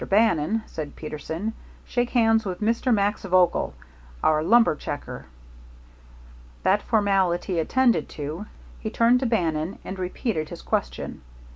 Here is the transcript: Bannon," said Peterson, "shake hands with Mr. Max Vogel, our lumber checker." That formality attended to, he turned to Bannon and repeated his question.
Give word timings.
Bannon," 0.09 0.63
said 0.65 0.95
Peterson, 0.95 1.53
"shake 1.85 2.09
hands 2.09 2.43
with 2.43 2.59
Mr. 2.59 2.91
Max 2.91 3.21
Vogel, 3.23 3.75
our 4.23 4.41
lumber 4.41 4.75
checker." 4.75 5.27
That 6.63 6.81
formality 6.81 7.59
attended 7.59 8.09
to, 8.09 8.47
he 8.79 8.89
turned 8.89 9.19
to 9.19 9.27
Bannon 9.27 9.77
and 9.85 9.99
repeated 9.99 10.49
his 10.49 10.63
question. 10.63 11.21